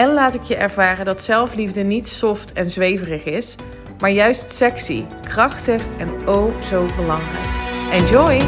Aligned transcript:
en 0.00 0.12
laat 0.12 0.34
ik 0.34 0.42
je 0.42 0.56
ervaren 0.56 1.04
dat 1.04 1.22
zelfliefde 1.22 1.82
niet 1.82 2.08
soft 2.08 2.52
en 2.52 2.70
zweverig 2.70 3.24
is, 3.24 3.56
maar 3.98 4.10
juist 4.10 4.52
sexy, 4.52 5.04
krachtig 5.22 5.82
en 5.98 6.28
oh 6.28 6.62
zo 6.62 6.86
belangrijk. 6.96 7.46
Enjoy! 7.92 8.40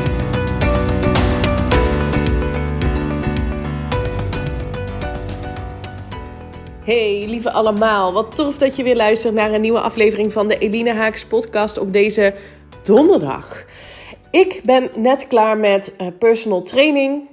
Hey 6.85 7.25
lieve 7.29 7.53
allemaal, 7.53 8.13
wat 8.13 8.37
tof 8.37 8.59
dat 8.59 8.77
je 8.77 8.83
weer 8.83 8.97
luistert 8.97 9.35
naar 9.35 9.53
een 9.53 9.61
nieuwe 9.61 9.81
aflevering 9.81 10.33
van 10.33 10.49
de 10.49 10.59
Eline 10.59 10.93
Haaks 10.95 11.25
podcast 11.25 11.79
op 11.79 11.93
deze 11.93 12.35
donderdag. 12.83 13.65
Ik 14.31 14.61
ben 14.65 14.91
net 14.95 15.27
klaar 15.27 15.57
met 15.57 15.95
uh, 16.01 16.07
personal 16.19 16.63
training. 16.63 17.32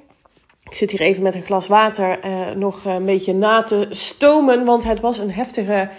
Ik 0.70 0.76
zit 0.76 0.92
hier 0.92 1.02
even 1.02 1.24
met 1.24 1.36
een 1.36 1.42
glas 1.42 1.68
water 1.68 2.20
uh, 2.26 2.52
nog 2.56 2.86
een 2.86 3.06
beetje 3.06 3.34
na 3.34 3.64
te 3.64 3.88
stomen, 3.90 4.66
want 4.66 4.84
het 4.84 5.00
was 5.00 5.18
een 5.18 5.32
heftige 5.32 5.90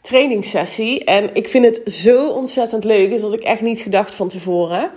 trainingssessie. 0.00 1.04
En 1.04 1.34
ik 1.34 1.48
vind 1.48 1.64
het 1.64 1.80
zo 1.94 2.28
ontzettend 2.28 2.84
leuk, 2.84 3.10
dat 3.10 3.20
had 3.20 3.32
ik 3.32 3.40
echt 3.40 3.60
niet 3.60 3.80
gedacht 3.80 4.14
van 4.14 4.28
tevoren. 4.28 4.90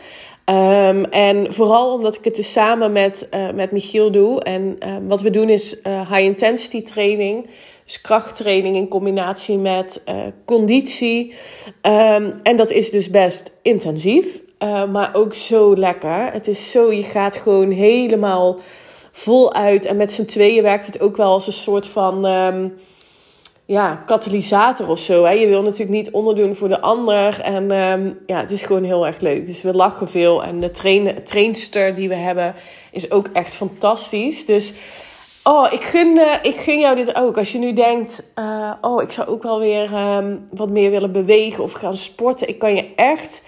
Um, 0.46 1.06
en 1.06 1.54
vooral 1.54 1.94
omdat 1.94 2.16
ik 2.16 2.24
het 2.24 2.36
dus 2.36 2.52
samen 2.52 2.92
met, 2.92 3.28
uh, 3.34 3.50
met 3.52 3.72
Michiel 3.72 4.12
doe. 4.12 4.44
En 4.44 4.76
uh, 4.86 4.96
wat 5.08 5.22
we 5.22 5.30
doen 5.30 5.50
is 5.50 5.78
high 5.84 6.24
intensity 6.24 6.84
training. 6.84 7.50
Dus 7.86 8.02
krachttraining 8.02 8.76
in 8.76 8.88
combinatie 8.88 9.58
met 9.58 10.04
conditie. 10.46 11.34
Um, 11.82 12.40
en 12.44 12.56
dat 12.56 12.72
is 12.72 12.92
dus 12.92 13.10
best 13.10 13.52
intensief. 13.62 14.42
maar 14.92 15.10
ook 15.14 15.34
zo 15.34 15.76
lekker. 15.76 16.32
Het 16.32 16.48
is 16.48 16.72
zo, 16.72 16.92
je 16.92 17.04
gaat 17.04 17.36
gewoon 17.36 17.72
helemaal 17.72 18.60
voluit. 19.12 19.86
En 19.86 19.96
met 19.96 20.12
z'n 20.12 20.26
tweeën 20.26 20.64
werkt 20.64 20.86
het 20.86 21.02
ook 21.02 21.18
wel 21.18 21.32
als 21.32 21.48
een 21.48 21.54
soort 21.54 21.88
van 21.88 22.26
um, 22.26 22.78
ja, 23.66 24.04
katalysator 24.06 24.90
of 24.90 25.00
zo. 25.00 25.24
Hè? 25.24 25.32
Je 25.32 25.48
wil 25.48 25.64
natuurlijk 25.64 25.90
niet 25.90 26.12
onderdoen 26.12 26.56
voor 26.56 26.68
de 26.68 26.82
ander. 26.82 27.42
En 27.42 27.72
um, 27.72 28.20
ja, 28.26 28.40
het 28.40 28.52
is 28.52 28.62
gewoon 28.62 28.84
heel 28.84 29.08
erg 29.08 29.20
leuk. 29.20 29.46
Dus 29.46 29.62
we 29.62 29.74
lachen 29.74 30.10
veel. 30.10 30.44
En 30.44 30.60
de 30.60 30.72
train, 30.72 31.24
trainster 31.24 31.96
die 31.96 32.10
we 32.10 32.16
hebben 32.16 32.56
is 32.92 33.12
ook 33.12 33.28
echt 33.34 33.56
fantastisch. 33.56 34.46
Dus 34.46 34.74
oh, 35.44 35.74
ik 35.74 35.82
gun, 35.82 36.18
uh, 36.18 36.34
ik 36.42 36.56
gun 36.56 36.80
jou 36.80 36.96
dit 36.96 37.16
ook. 37.16 37.38
Als 37.38 37.52
je 37.52 37.60
nu 37.60 37.74
denkt, 37.74 38.24
uh, 38.40 38.72
oh, 38.82 39.02
ik 39.02 39.12
zou 39.12 39.28
ook 39.28 39.44
wel 39.44 39.60
weer 39.60 39.94
um, 39.94 40.46
wat 40.54 40.70
meer 40.70 40.90
willen 40.90 41.12
bewegen 41.12 41.64
of 41.64 41.72
gaan 41.72 41.98
sporten. 41.98 42.50
Ik 42.50 42.60
kan 42.60 42.76
je 42.76 42.94
echt 42.96 43.44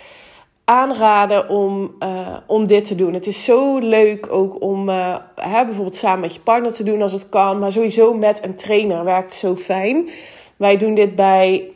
aanraden 0.71 1.49
om, 1.49 1.95
uh, 1.99 2.37
om 2.47 2.67
dit 2.67 2.83
te 2.83 2.95
doen. 2.95 3.13
Het 3.13 3.27
is 3.27 3.43
zo 3.43 3.77
leuk 3.77 4.27
ook 4.31 4.61
om 4.61 4.89
uh, 4.89 5.17
hè, 5.35 5.65
bijvoorbeeld 5.65 5.95
samen 5.95 6.19
met 6.19 6.33
je 6.33 6.39
partner 6.39 6.73
te 6.73 6.83
doen 6.83 7.01
als 7.01 7.11
het 7.11 7.29
kan. 7.29 7.59
Maar 7.59 7.71
sowieso 7.71 8.13
met 8.13 8.43
een 8.43 8.55
trainer 8.55 9.03
werkt 9.03 9.33
zo 9.33 9.55
fijn. 9.55 10.09
Wij 10.55 10.77
doen 10.77 10.93
dit 10.93 11.15
bij 11.15 11.71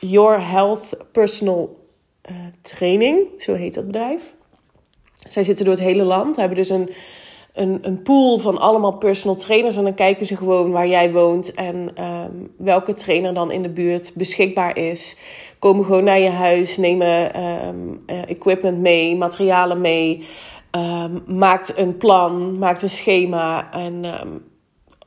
Your 0.00 0.48
Health 0.48 0.96
Personal 1.12 1.76
uh, 2.30 2.36
Training. 2.62 3.18
Zo 3.38 3.54
heet 3.54 3.74
dat 3.74 3.86
bedrijf. 3.86 4.34
Zij 5.28 5.44
zitten 5.44 5.64
door 5.64 5.74
het 5.74 5.84
hele 5.84 6.04
land. 6.04 6.36
Hebben 6.36 6.56
dus 6.56 6.70
een, 6.70 6.90
een, 7.54 7.78
een 7.82 8.02
pool 8.02 8.38
van 8.38 8.58
allemaal 8.58 8.92
personal 8.96 9.36
trainers. 9.36 9.76
En 9.76 9.82
dan 9.82 9.94
kijken 9.94 10.26
ze 10.26 10.36
gewoon 10.36 10.70
waar 10.70 10.88
jij 10.88 11.12
woont. 11.12 11.54
En 11.54 12.04
um, 12.04 12.52
welke 12.56 12.92
trainer 12.92 13.34
dan 13.34 13.50
in 13.50 13.62
de 13.62 13.68
buurt 13.68 14.12
beschikbaar 14.14 14.78
is 14.78 15.16
komen 15.58 15.84
gewoon 15.84 16.04
naar 16.04 16.20
je 16.20 16.30
huis, 16.30 16.76
nemen 16.76 17.42
um, 17.42 18.02
uh, 18.06 18.28
equipment 18.28 18.78
mee, 18.78 19.16
materialen 19.16 19.80
mee. 19.80 20.24
Um, 20.70 21.22
maakt 21.26 21.78
een 21.78 21.96
plan, 21.96 22.58
maakt 22.58 22.82
een 22.82 22.90
schema. 22.90 23.72
En 23.72 24.04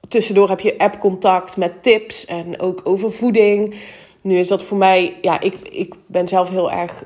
tussendoor 0.08 0.50
heb 0.50 0.60
je 0.60 0.78
app-contact 0.78 1.58
met 1.58 1.84
tips 1.84 2.26
en 2.26 2.60
ook 2.60 2.82
over 2.84 3.12
voeding. 3.12 3.76
Nu 4.22 4.38
is 4.38 4.48
dat 4.48 4.64
voor 4.64 4.78
mij, 4.78 5.18
ja, 5.22 5.40
ik, 5.40 5.54
ik 5.72 5.96
ben 6.06 6.28
zelf 6.28 6.50
heel 6.50 6.72
erg 6.72 7.04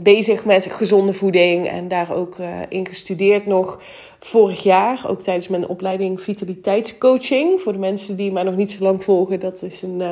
bezig 0.00 0.44
met 0.44 0.72
gezonde 0.72 1.12
voeding 1.12 1.68
en 1.68 1.88
daar 1.88 2.14
ook 2.14 2.36
uh, 2.38 2.46
in 2.68 2.86
gestudeerd 2.86 3.46
nog 3.46 3.80
vorig 4.18 4.62
jaar. 4.62 5.04
Ook 5.08 5.22
tijdens 5.22 5.48
mijn 5.48 5.68
opleiding 5.68 6.20
vitaliteitscoaching. 6.20 7.60
Voor 7.60 7.72
de 7.72 7.78
mensen 7.78 8.16
die 8.16 8.32
mij 8.32 8.42
nog 8.42 8.56
niet 8.56 8.72
zo 8.72 8.82
lang 8.82 9.04
volgen, 9.04 9.40
dat 9.40 9.62
is 9.62 9.82
een 9.82 10.00
uh, 10.00 10.10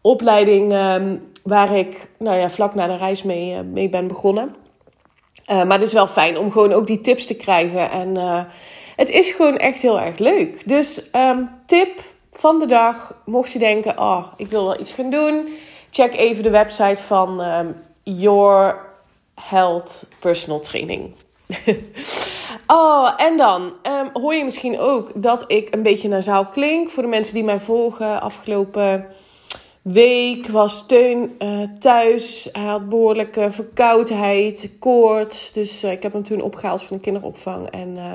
opleiding 0.00 0.72
um, 0.72 1.22
waar 1.42 1.76
ik 1.76 2.08
nou 2.18 2.38
ja, 2.38 2.50
vlak 2.50 2.74
na 2.74 2.86
de 2.86 2.96
reis 2.96 3.22
mee, 3.22 3.62
mee 3.62 3.88
ben 3.88 4.06
begonnen. 4.06 4.54
Maar 5.46 5.78
het 5.78 5.86
is 5.86 5.92
wel 5.92 6.06
fijn 6.06 6.38
om 6.38 6.50
gewoon 6.50 6.72
ook 6.72 6.86
die 6.86 7.00
tips 7.00 7.26
te 7.26 7.36
krijgen. 7.36 7.90
En 7.90 8.16
het 8.96 9.10
is 9.10 9.32
gewoon 9.32 9.56
echt 9.56 9.80
heel 9.80 10.00
erg 10.00 10.18
leuk. 10.18 10.68
Dus 10.68 11.10
um, 11.14 11.50
tip 11.66 12.00
van 12.32 12.58
de 12.58 12.66
dag. 12.66 13.22
Mocht 13.24 13.52
je 13.52 13.58
denken, 13.58 13.98
oh, 13.98 14.26
ik 14.36 14.46
wil 14.46 14.64
wel 14.64 14.80
iets 14.80 14.92
gaan 14.92 15.10
doen. 15.10 15.48
Check 15.90 16.14
even 16.14 16.42
de 16.42 16.50
website 16.50 17.02
van 17.02 17.40
um, 17.40 17.74
Your 18.02 18.87
Health 19.38 20.06
Personal 20.18 20.60
Training. 20.60 21.14
oh, 22.66 23.12
en 23.16 23.36
dan 23.36 23.62
um, 23.62 24.10
hoor 24.12 24.34
je 24.34 24.44
misschien 24.44 24.78
ook 24.78 25.10
dat 25.14 25.44
ik 25.46 25.74
een 25.74 25.82
beetje 25.82 26.08
naar 26.08 26.22
zaal 26.22 26.46
klink. 26.46 26.90
Voor 26.90 27.02
de 27.02 27.08
mensen 27.08 27.34
die 27.34 27.44
mij 27.44 27.60
volgen 27.60 28.20
afgelopen 28.20 29.06
week 29.82 30.46
was 30.46 30.86
Teun 30.86 31.36
uh, 31.38 31.62
thuis. 31.78 32.48
Hij 32.52 32.64
had 32.64 32.88
behoorlijke 32.88 33.50
verkoudheid, 33.50 34.70
koorts. 34.78 35.52
Dus 35.52 35.84
uh, 35.84 35.92
ik 35.92 36.02
heb 36.02 36.12
hem 36.12 36.22
toen 36.22 36.40
opgehaald 36.40 36.82
van 36.82 36.96
de 36.96 37.02
kinderopvang. 37.02 37.70
En 37.70 37.96
uh, 37.96 38.14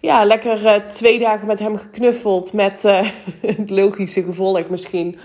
ja, 0.00 0.24
lekker 0.24 0.84
twee 0.86 1.18
dagen 1.18 1.46
met 1.46 1.58
hem 1.58 1.76
geknuffeld. 1.76 2.52
Met 2.52 2.82
het 3.40 3.70
logische 3.70 4.22
gevolg 4.22 4.68
misschien. 4.68 5.18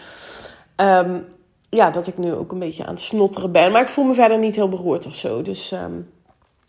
Um, 0.76 1.26
ja, 1.72 1.90
dat 1.90 2.08
ik 2.08 2.18
nu 2.18 2.34
ook 2.34 2.52
een 2.52 2.60
beetje 2.60 2.86
aan 2.86 2.94
het 2.94 3.02
snotteren 3.02 3.52
ben. 3.52 3.72
Maar 3.72 3.82
ik 3.82 3.88
voel 3.88 4.06
me 4.06 4.14
verder 4.14 4.38
niet 4.38 4.56
heel 4.56 4.70
beroerd 4.70 5.06
of 5.06 5.14
zo. 5.14 5.42
Dus 5.42 5.72
um, 5.72 6.12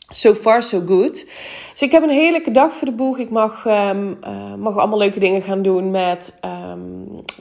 so 0.09 0.35
far 0.35 0.63
so 0.63 0.81
good. 0.87 1.27
Dus 1.71 1.83
ik 1.83 1.93
heb 1.93 2.03
een 2.03 2.11
heerlijke 2.11 2.51
dag 2.51 2.75
voor 2.75 2.87
de 2.87 2.95
boeg. 2.95 3.19
Ik 3.19 3.31
mag, 3.31 3.65
um, 3.67 4.19
mag 4.59 4.77
allemaal 4.77 4.99
leuke 4.99 5.19
dingen 5.19 5.43
gaan 5.43 5.63
doen 5.63 5.91
met 5.91 6.35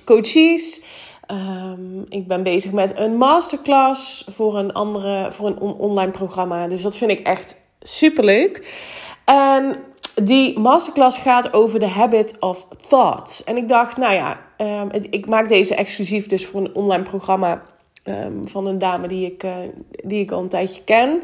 coaches. 0.05 0.83
Um, 1.31 2.05
ik 2.09 2.27
ben 2.27 2.43
bezig 2.43 2.71
met 2.71 2.99
een 2.99 3.17
masterclass 3.17 4.25
voor 4.29 4.57
een, 4.57 4.73
andere, 4.73 5.31
voor 5.31 5.47
een 5.47 5.59
on 5.59 5.75
online 5.75 6.11
programma. 6.11 6.67
Dus 6.67 6.81
dat 6.81 6.97
vind 6.97 7.11
ik 7.11 7.27
echt 7.27 7.55
super 7.81 8.23
leuk. 8.23 8.85
En 9.25 9.75
die 10.23 10.59
masterclass 10.59 11.17
gaat 11.17 11.53
over 11.53 11.79
de 11.79 11.87
habit 11.87 12.39
of 12.39 12.67
thoughts. 12.87 13.43
En 13.43 13.57
ik 13.57 13.67
dacht, 13.67 13.97
nou 13.97 14.13
ja, 14.13 14.39
um, 14.57 14.89
ik 15.09 15.29
maak 15.29 15.47
deze 15.47 15.75
exclusief 15.75 16.27
dus 16.27 16.45
voor 16.45 16.61
een 16.61 16.75
online 16.75 17.03
programma 17.03 17.61
um, 18.03 18.47
van 18.47 18.67
een 18.67 18.79
dame 18.79 19.07
die 19.07 19.25
ik, 19.25 19.43
uh, 19.43 19.55
die 20.03 20.19
ik 20.19 20.31
al 20.31 20.41
een 20.41 20.47
tijdje 20.47 20.83
ken. 20.83 21.21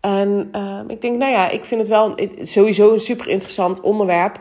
En 0.00 0.50
ik 0.88 1.00
denk, 1.00 1.16
nou 1.18 1.32
ja, 1.32 1.48
ik 1.48 1.64
vind 1.64 1.80
het 1.80 1.88
wel 1.88 2.14
sowieso 2.42 2.92
een 2.92 3.00
super 3.00 3.28
interessant 3.28 3.80
onderwerp. 3.80 4.40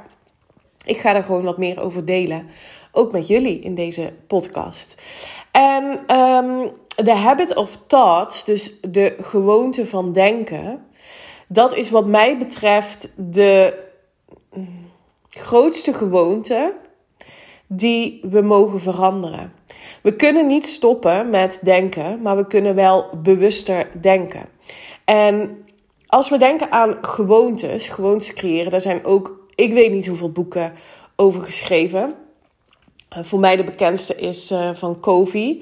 Ik 0.85 0.97
ga 0.97 1.15
er 1.15 1.23
gewoon 1.23 1.43
wat 1.43 1.57
meer 1.57 1.81
over 1.81 2.05
delen 2.05 2.47
ook 2.91 3.11
met 3.11 3.27
jullie 3.27 3.59
in 3.59 3.75
deze 3.75 4.13
podcast. 4.27 5.01
En 5.51 5.99
de 6.95 7.13
habit 7.15 7.55
of 7.55 7.77
thought, 7.87 8.45
dus 8.45 8.73
de 8.81 9.15
gewoonte 9.19 9.85
van 9.85 10.11
denken, 10.11 10.85
dat 11.47 11.75
is 11.75 11.89
wat 11.89 12.05
mij 12.05 12.37
betreft 12.37 13.09
de 13.15 13.87
grootste 15.29 15.93
gewoonte 15.93 16.73
die 17.67 18.19
we 18.29 18.41
mogen 18.41 18.79
veranderen. 18.79 19.53
We 20.01 20.15
kunnen 20.15 20.47
niet 20.47 20.65
stoppen 20.65 21.29
met 21.29 21.59
denken, 21.63 22.21
maar 22.21 22.37
we 22.37 22.47
kunnen 22.47 22.75
wel 22.75 23.09
bewuster 23.23 23.87
denken. 24.01 24.45
En 25.05 25.63
als 26.07 26.29
we 26.29 26.37
denken 26.37 26.71
aan 26.71 26.97
gewoontes, 27.01 27.87
gewoontes 27.87 28.33
creëren, 28.33 28.71
daar 28.71 28.81
zijn 28.81 29.05
ook, 29.05 29.47
ik 29.55 29.73
weet 29.73 29.91
niet 29.91 30.07
hoeveel 30.07 30.31
boeken 30.31 30.73
over 31.15 31.41
geschreven. 31.41 32.15
Uh, 33.17 33.23
voor 33.23 33.39
mij 33.39 33.55
de 33.55 33.63
bekendste 33.63 34.15
is 34.15 34.51
uh, 34.51 34.69
van 34.73 34.99
Covey. 34.99 35.61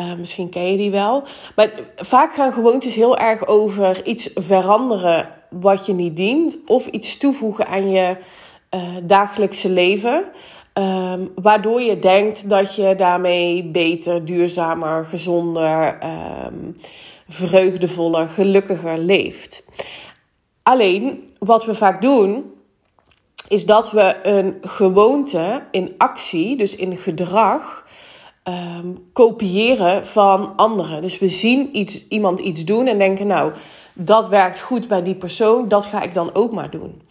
Uh, 0.00 0.14
misschien 0.14 0.48
ken 0.48 0.70
je 0.70 0.76
die 0.76 0.90
wel. 0.90 1.22
Maar 1.56 1.70
vaak 1.96 2.34
gaan 2.34 2.52
gewoontes 2.52 2.94
heel 2.94 3.18
erg 3.18 3.46
over 3.46 4.06
iets 4.06 4.30
veranderen 4.34 5.28
wat 5.50 5.86
je 5.86 5.92
niet 5.92 6.16
dient. 6.16 6.58
Of 6.66 6.86
iets 6.86 7.16
toevoegen 7.16 7.66
aan 7.66 7.90
je 7.90 8.16
dagelijkse 9.02 9.70
leven. 9.70 10.24
Ehm, 10.72 11.26
waardoor 11.34 11.80
je 11.80 11.98
denkt 11.98 12.48
dat 12.48 12.74
je 12.74 12.94
daarmee 12.94 13.64
beter, 13.64 14.24
duurzamer, 14.24 15.04
gezonder, 15.04 15.98
um, 16.46 16.76
vreugdevoller, 17.28 18.28
gelukkiger 18.28 18.98
leeft. 18.98 19.64
Alleen 20.62 21.32
wat 21.38 21.64
we 21.64 21.74
vaak 21.74 22.02
doen, 22.02 22.44
is 23.48 23.66
dat 23.66 23.90
we 23.90 24.16
een 24.22 24.58
gewoonte 24.62 25.62
in 25.70 25.94
actie, 25.98 26.56
dus 26.56 26.76
in 26.76 26.96
gedrag, 26.96 27.79
ehm, 28.50 28.86
kopiëren 29.12 30.06
van 30.06 30.56
anderen. 30.56 31.00
Dus 31.00 31.18
we 31.18 31.28
zien 31.28 31.76
iets, 31.76 32.08
iemand 32.08 32.38
iets 32.38 32.64
doen 32.64 32.86
en 32.86 32.98
denken, 32.98 33.26
nou, 33.26 33.52
dat 33.92 34.28
werkt 34.28 34.60
goed 34.60 34.88
bij 34.88 35.02
die 35.02 35.14
persoon, 35.14 35.68
dat 35.68 35.84
ga 35.84 36.02
ik 36.02 36.14
dan 36.14 36.34
ook 36.34 36.52
maar 36.52 36.70
doen. 36.70 37.02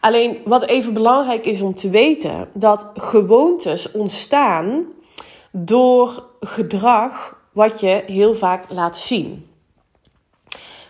Alleen 0.00 0.38
wat 0.44 0.66
even 0.66 0.94
belangrijk 0.94 1.46
is 1.46 1.62
om 1.62 1.74
te 1.74 1.90
weten, 1.90 2.48
dat 2.52 2.90
gewoontes 2.94 3.90
ontstaan 3.92 4.84
door 5.50 6.24
gedrag 6.40 7.36
wat 7.52 7.80
je 7.80 8.02
heel 8.06 8.34
vaak 8.34 8.64
laat 8.68 8.98
zien. 8.98 9.46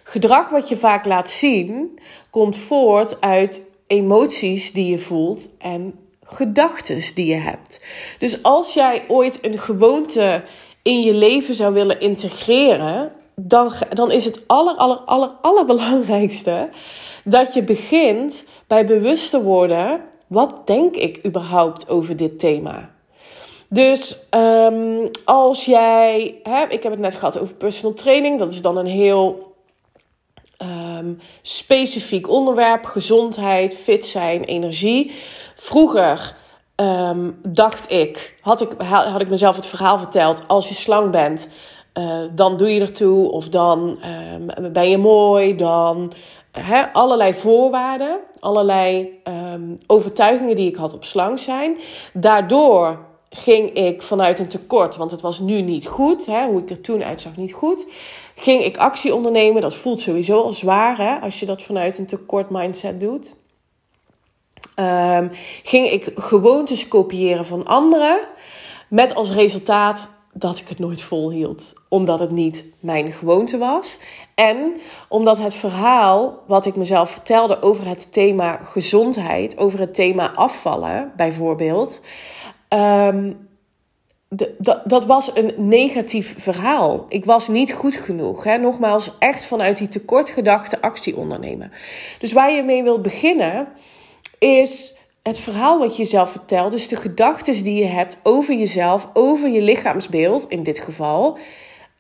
Gedrag 0.03 0.49
wat 0.49 0.69
je 0.69 0.77
vaak 0.77 1.05
laat 1.05 1.31
zien 1.31 1.99
komt 2.31 2.57
voort 2.57 3.21
uit 3.21 3.63
emoties 3.87 4.73
die 4.73 4.91
je 4.91 4.99
voelt 4.99 5.49
en 5.59 6.04
gedachten 6.25 7.15
die 7.15 7.27
je 7.27 7.41
hebt. 7.41 7.85
Dus 8.19 8.43
als 8.43 8.75
jij 8.75 9.05
ooit 9.09 9.39
een 9.45 9.59
gewoonte 9.59 10.43
in 10.83 11.03
je 11.03 11.15
leven 11.15 11.55
zou 11.55 11.75
willen 11.75 12.01
integreren, 12.01 13.13
dan, 13.37 13.73
dan 13.91 14.11
is 14.11 14.25
het 14.25 14.41
aller, 14.47 14.75
aller, 14.75 14.97
aller, 14.97 15.31
allerbelangrijkste 15.43 16.69
dat 17.25 17.55
je 17.55 17.63
begint 17.63 18.45
bij 18.67 18.87
bewust 18.87 19.31
te 19.31 19.43
worden: 19.43 20.01
wat 20.27 20.67
denk 20.67 20.97
ik 20.97 21.27
überhaupt 21.27 21.89
over 21.89 22.17
dit 22.17 22.39
thema? 22.39 22.93
Dus 23.69 24.27
um, 24.31 25.11
als 25.25 25.65
jij, 25.65 26.41
hè, 26.43 26.65
ik 26.69 26.83
heb 26.83 26.93
het 26.93 27.01
net 27.01 27.15
gehad 27.15 27.39
over 27.39 27.55
personal 27.55 27.95
training, 27.95 28.39
dat 28.39 28.53
is 28.53 28.63
dan 28.63 28.77
een 28.77 28.87
heel 28.87 29.55
um, 30.63 31.21
specifiek 31.43 32.29
onderwerp: 32.29 32.85
gezondheid, 32.85 33.77
fit 33.77 34.07
zijn, 34.07 34.45
energie. 34.45 35.13
Vroeger 35.55 36.35
um, 36.77 37.39
dacht 37.43 37.91
ik 37.91 38.37
had, 38.41 38.61
ik, 38.61 38.73
had 38.83 39.21
ik 39.21 39.29
mezelf 39.29 39.57
het 39.57 39.67
verhaal 39.67 39.99
verteld: 39.99 40.43
als 40.47 40.69
je 40.69 40.75
slang 40.75 41.11
bent, 41.11 41.49
uh, 41.99 42.19
dan 42.33 42.57
doe 42.57 42.69
je 42.69 42.81
ertoe, 42.81 43.31
of 43.31 43.49
dan 43.49 43.99
um, 44.35 44.73
ben 44.73 44.91
je 44.91 44.99
mooi, 44.99 45.57
dan 45.57 46.13
allerlei 46.93 47.35
voorwaarden, 47.35 48.19
allerlei 48.41 49.21
um, 49.53 49.79
overtuigingen 49.87 50.57
die 50.57 50.69
ik 50.69 50.77
had 50.77 50.95
op 50.95 51.05
slang 51.05 51.39
zijn. 51.39 51.77
Daardoor 52.13 52.99
ging 53.31 53.71
ik 53.71 54.03
vanuit 54.03 54.39
een 54.39 54.49
tekort, 54.49 54.97
want 54.97 55.11
het 55.11 55.21
was 55.21 55.39
nu 55.39 55.61
niet 55.61 55.87
goed, 55.87 56.27
hè, 56.27 56.47
hoe 56.47 56.61
ik 56.61 56.71
er 56.71 56.81
toen 56.81 57.05
uitzag 57.05 57.37
niet 57.37 57.53
goed, 57.53 57.87
ging 58.35 58.65
ik 58.65 58.77
actie 58.77 59.15
ondernemen. 59.15 59.63
Dat 59.63 59.75
voelt 59.75 60.01
sowieso 60.01 60.43
al 60.43 60.53
zwaar 60.53 60.97
hè, 60.97 61.21
als 61.21 61.41
je 61.41 61.47
dat 61.47 61.63
vanuit 61.63 61.99
een 61.99 62.07
tekort 62.07 62.51
mindset 62.51 63.01
doet. 63.01 63.35
Um, 64.79 65.31
ging 65.63 65.91
ik 65.91 66.11
gewoontes 66.15 66.89
kopiëren 66.89 67.47
van 67.47 67.67
anderen, 67.67 68.19
met 68.89 69.15
als 69.15 69.31
resultaat 69.31 70.09
dat 70.33 70.59
ik 70.59 70.69
het 70.69 70.79
nooit 70.79 71.03
volhield, 71.03 71.73
omdat 71.89 72.19
het 72.19 72.31
niet 72.31 72.65
mijn 72.81 73.13
gewoonte 73.13 73.59
was. 73.59 73.99
En 74.35 74.73
omdat 75.09 75.39
het 75.39 75.55
verhaal 75.55 76.43
wat 76.47 76.67
ik 76.67 76.77
mezelf 76.77 77.11
vertelde 77.11 77.63
over 77.63 77.87
het 77.87 78.13
thema 78.13 78.61
gezondheid, 78.63 79.59
over 79.59 79.79
het 79.79 79.95
thema 79.95 80.33
afvallen 80.35 81.13
bijvoorbeeld, 81.17 82.01
um, 82.69 83.49
dat 84.85 85.05
was 85.05 85.37
een 85.37 85.55
negatief 85.57 86.35
verhaal. 86.39 87.07
Ik 87.09 87.25
was 87.25 87.49
niet 87.49 87.73
goed 87.73 87.95
genoeg. 87.95 88.45
Hè? 88.45 88.57
Nogmaals, 88.57 89.11
echt 89.19 89.45
vanuit 89.45 89.79
die 89.79 89.89
tekortgedachte 89.89 90.81
actie 90.81 91.17
ondernemen. 91.17 91.73
Dus 92.19 92.33
waar 92.33 92.53
je 92.53 92.63
mee 92.63 92.83
wilt 92.83 93.03
beginnen, 93.03 93.69
is 94.45 94.97
het 95.23 95.39
verhaal 95.39 95.79
wat 95.79 95.97
je 95.97 96.03
jezelf 96.03 96.31
vertelt. 96.31 96.71
Dus 96.71 96.89
de 96.89 96.97
gedachten 96.97 97.65
die 97.65 97.79
je 97.79 97.87
hebt 97.87 98.21
over 98.23 98.55
jezelf, 98.55 99.09
over 99.13 99.49
je 99.49 99.61
lichaamsbeeld 99.61 100.49
in 100.49 100.63
dit 100.63 100.79
geval. 100.79 101.39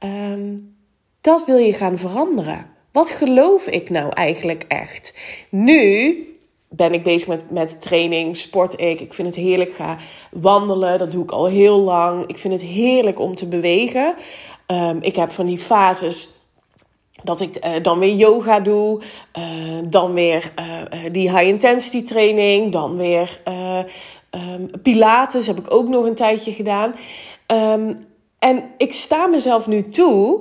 Um, 0.04 0.76
dat 1.20 1.44
wil 1.46 1.56
je 1.56 1.72
gaan 1.72 1.98
veranderen. 1.98 2.66
Wat 2.92 3.10
geloof 3.10 3.66
ik 3.66 3.90
nou 3.90 4.12
eigenlijk 4.12 4.64
echt? 4.68 5.14
Nu 5.50 6.18
ben 6.68 6.92
ik 6.92 7.02
bezig 7.02 7.28
met, 7.28 7.50
met 7.50 7.80
training, 7.80 8.36
sport 8.36 8.80
ik. 8.80 9.00
Ik 9.00 9.14
vind 9.14 9.28
het 9.28 9.36
heerlijk. 9.36 9.72
Ga 9.72 9.96
wandelen, 10.30 10.98
dat 10.98 11.12
doe 11.12 11.22
ik 11.22 11.30
al 11.30 11.46
heel 11.46 11.78
lang. 11.78 12.26
Ik 12.26 12.38
vind 12.38 12.52
het 12.52 12.62
heerlijk 12.62 13.18
om 13.18 13.34
te 13.34 13.46
bewegen. 13.46 14.14
Um, 14.66 14.98
ik 15.00 15.16
heb 15.16 15.30
van 15.30 15.46
die 15.46 15.58
fases 15.58 16.28
dat 17.22 17.40
ik 17.40 17.66
uh, 17.66 17.72
dan 17.82 17.98
weer 17.98 18.14
yoga 18.14 18.60
doe, 18.60 19.02
uh, 19.38 19.44
dan 19.88 20.12
weer 20.12 20.52
uh, 20.58 21.12
die 21.12 21.30
high 21.30 21.46
intensity 21.46 22.04
training, 22.04 22.72
dan 22.72 22.96
weer 22.96 23.40
um, 24.30 24.70
pilates 24.82 25.46
heb 25.46 25.58
ik 25.58 25.74
ook 25.74 25.88
nog 25.88 26.04
een 26.04 26.14
tijdje 26.14 26.52
gedaan. 26.52 26.94
Um, 27.46 28.06
en 28.38 28.64
ik 28.76 28.92
sta 28.92 29.26
mezelf 29.26 29.66
nu 29.66 29.88
toe 29.88 30.40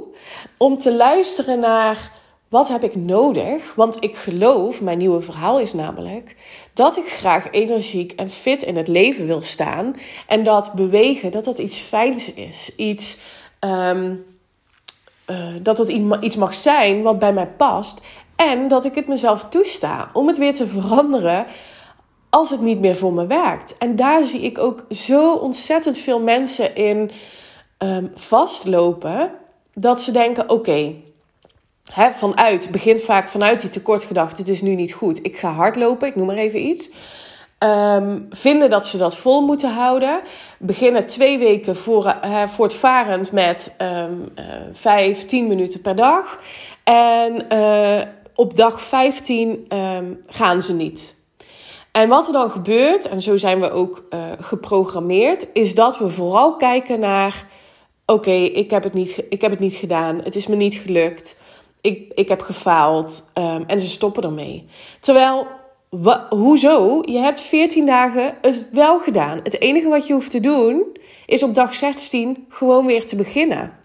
om 0.57 0.77
te 0.77 0.95
luisteren 0.95 1.59
naar 1.59 2.11
wat 2.49 2.67
heb 2.67 2.83
ik 2.83 2.95
nodig? 2.95 3.75
Want 3.75 3.97
ik 3.99 4.15
geloof, 4.15 4.81
mijn 4.81 4.97
nieuwe 4.97 5.21
verhaal 5.21 5.59
is 5.59 5.73
namelijk 5.73 6.35
dat 6.73 6.97
ik 6.97 7.07
graag 7.07 7.51
energiek 7.51 8.11
en 8.11 8.29
fit 8.29 8.61
in 8.61 8.75
het 8.75 8.87
leven 8.87 9.27
wil 9.27 9.41
staan. 9.41 9.95
En 10.27 10.43
dat 10.43 10.73
bewegen, 10.73 11.31
dat 11.31 11.45
dat 11.45 11.59
iets 11.59 11.79
fijns 11.79 12.33
is. 12.33 12.75
Iets, 12.75 13.19
um, 13.59 14.25
uh, 15.27 15.37
dat 15.61 15.77
het 15.77 15.89
iets 16.21 16.35
mag 16.35 16.53
zijn 16.53 17.01
wat 17.01 17.19
bij 17.19 17.33
mij 17.33 17.47
past. 17.47 18.01
En 18.35 18.67
dat 18.67 18.85
ik 18.85 18.95
het 18.95 19.07
mezelf 19.07 19.43
toesta 19.49 20.09
om 20.13 20.27
het 20.27 20.37
weer 20.37 20.55
te 20.55 20.67
veranderen 20.67 21.45
als 22.29 22.49
het 22.49 22.61
niet 22.61 22.79
meer 22.79 22.95
voor 22.95 23.13
me 23.13 23.27
werkt. 23.27 23.77
En 23.77 23.95
daar 23.95 24.23
zie 24.23 24.41
ik 24.41 24.57
ook 24.57 24.85
zo 24.89 25.33
ontzettend 25.33 25.97
veel 25.97 26.19
mensen 26.19 26.75
in 26.75 27.11
um, 27.79 28.11
vastlopen. 28.15 29.31
Dat 29.73 30.01
ze 30.01 30.11
denken: 30.11 30.43
oké, 30.43 30.53
okay, 30.53 31.03
vanuit, 32.13 32.71
begint 32.71 33.01
vaak 33.01 33.29
vanuit 33.29 33.61
die 33.61 33.69
tekortgedachte, 33.69 34.41
het 34.41 34.49
is 34.49 34.61
nu 34.61 34.75
niet 34.75 34.93
goed, 34.93 35.19
ik 35.25 35.37
ga 35.37 35.51
hardlopen, 35.51 36.07
ik 36.07 36.15
noem 36.15 36.25
maar 36.25 36.35
even 36.35 36.65
iets. 36.65 36.89
Um, 37.63 38.27
vinden 38.29 38.69
dat 38.69 38.87
ze 38.87 38.97
dat 38.97 39.15
vol 39.15 39.41
moeten 39.41 39.73
houden. 39.73 40.21
Beginnen 40.59 41.07
twee 41.07 41.37
weken 41.37 41.75
voor, 41.75 42.15
uh, 42.25 42.47
voortvarend 42.47 43.31
met 43.31 43.75
um, 43.81 44.31
uh, 44.39 44.45
vijf, 44.71 45.25
tien 45.25 45.47
minuten 45.47 45.81
per 45.81 45.95
dag. 45.95 46.39
En 46.83 47.45
uh, 47.51 48.01
op 48.35 48.55
dag 48.55 48.81
15 48.81 49.49
um, 49.49 49.65
ehm, 49.67 50.05
gaan 50.27 50.61
ze 50.61 50.73
niet. 50.73 51.15
En 51.91 52.09
wat 52.09 52.27
er 52.27 52.33
dan 52.33 52.51
gebeurt, 52.51 53.07
en 53.07 53.21
zo 53.21 53.37
zijn 53.37 53.59
we 53.59 53.71
ook 53.71 54.03
geprogrammeerd, 54.39 55.47
is 55.53 55.75
dat 55.75 55.97
we 55.97 56.09
vooral 56.09 56.55
kijken 56.55 56.99
naar: 56.99 57.45
oké, 58.05 58.31
ik, 58.31 58.69
heb 58.69 58.83
het 58.83 58.93
niet, 58.93 59.23
ik 59.29 59.41
heb 59.41 59.51
het 59.51 59.59
niet 59.59 59.75
gedaan, 59.75 60.21
het 60.23 60.35
is 60.35 60.47
me 60.47 60.55
niet 60.55 60.75
gelukt 60.75 61.41
ik, 61.83 62.11
ik 62.15 62.27
heb 62.29 62.41
gefaald 62.41 63.29
um, 63.33 63.63
en 63.67 63.79
ze 63.79 63.87
stoppen 63.87 64.23
ermee. 64.23 64.67
Terwijl, 64.99 65.47
hoezo? 66.29 67.01
Je 67.05 67.17
hebt 67.17 67.41
14 67.41 67.85
dagen 67.85 68.37
het 68.41 68.65
wel 68.71 68.99
gedaan. 68.99 69.39
Het 69.43 69.61
enige 69.61 69.87
wat 69.87 70.07
je 70.07 70.13
hoeft 70.13 70.31
te 70.31 70.39
doen 70.39 70.83
is 71.25 71.43
op 71.43 71.55
dag 71.55 71.75
16 71.75 72.45
gewoon 72.49 72.85
weer 72.85 73.05
te 73.05 73.15
beginnen. 73.15 73.79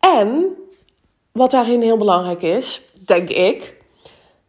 En 0.00 0.46
wat 1.32 1.50
daarin 1.50 1.82
heel 1.82 1.96
belangrijk 1.96 2.42
is, 2.42 2.80
denk 3.04 3.28
ik, 3.28 3.74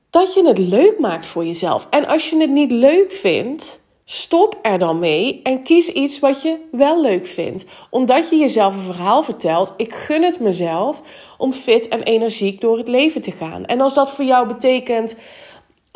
dat 0.10 0.34
je 0.34 0.48
het 0.48 0.58
leuk 0.58 1.00
maakt 1.00 1.26
voor 1.26 1.46
jezelf. 1.46 1.88
En 1.90 2.08
als 2.08 2.30
je 2.30 2.40
het 2.40 2.50
niet 2.50 2.72
leuk 2.72 3.12
vindt, 3.12 3.84
Stop 4.08 4.60
er 4.62 4.80
dan 4.80 5.00
mee 5.00 5.40
en 5.44 5.64
kies 5.64 5.90
iets 5.90 6.20
wat 6.20 6.42
je 6.42 6.58
wel 6.72 7.02
leuk 7.02 7.28
vindt. 7.28 7.66
Omdat 7.90 8.30
je 8.30 8.36
jezelf 8.36 8.76
een 8.76 8.94
verhaal 8.94 9.24
vertelt. 9.24 9.74
Ik 9.78 9.94
gun 9.94 10.24
het 10.24 10.40
mezelf 10.40 11.02
om 11.38 11.52
fit 11.52 11.88
en 11.88 12.04
energiek 12.04 12.62
door 12.62 12.78
het 12.78 12.88
leven 12.88 13.22
te 13.22 13.32
gaan. 13.32 13.66
En 13.66 13.82
als 13.82 13.94
dat 13.94 14.12
voor 14.12 14.26
jou 14.26 14.48
betekent 14.48 15.18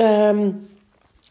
um, 0.01 0.67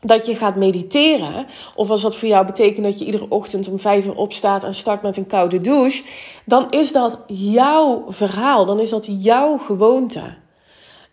dat 0.00 0.26
je 0.26 0.34
gaat 0.34 0.56
mediteren. 0.56 1.46
Of 1.74 1.90
als 1.90 2.02
dat 2.02 2.16
voor 2.16 2.28
jou 2.28 2.46
betekent 2.46 2.84
dat 2.84 2.98
je 2.98 3.04
iedere 3.04 3.26
ochtend 3.28 3.68
om 3.68 3.78
vijf 3.78 4.06
uur 4.06 4.16
opstaat 4.16 4.64
en 4.64 4.74
start 4.74 5.02
met 5.02 5.16
een 5.16 5.26
koude 5.26 5.58
douche. 5.58 6.04
Dan 6.44 6.70
is 6.70 6.92
dat 6.92 7.18
jouw 7.26 8.04
verhaal. 8.08 8.66
Dan 8.66 8.80
is 8.80 8.90
dat 8.90 9.06
jouw 9.08 9.56
gewoonte. 9.56 10.22